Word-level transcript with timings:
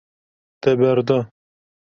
Te 0.63 0.73
berda. 0.81 1.19